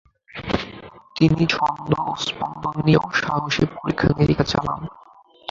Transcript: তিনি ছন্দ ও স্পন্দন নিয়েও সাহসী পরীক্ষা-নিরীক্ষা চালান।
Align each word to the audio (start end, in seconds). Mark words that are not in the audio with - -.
তিনি 1.15 1.43
ছন্দ 1.49 1.89
ও 2.01 2.11
স্পন্দন 2.25 2.75
নিয়েও 2.85 3.07
সাহসী 3.19 3.63
পরীক্ষা-নিরীক্ষা 3.75 4.45
চালান। 4.51 4.81